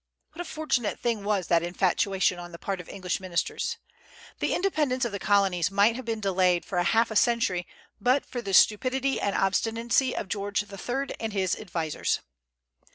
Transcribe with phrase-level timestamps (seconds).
[0.31, 3.77] What a fortunate thing was that infatuation on the part of English ministers!
[4.39, 7.67] The independence of the Colonies might have been delayed for half a century
[7.99, 12.19] but for the stupidity and obstinacy of George III and his advisers.